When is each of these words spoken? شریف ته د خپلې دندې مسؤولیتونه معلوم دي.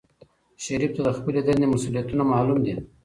شریف 0.63 0.91
ته 0.95 1.01
د 1.07 1.09
خپلې 1.17 1.39
دندې 1.47 1.67
مسؤولیتونه 1.73 2.23
معلوم 2.31 2.59
دي. 2.65 2.75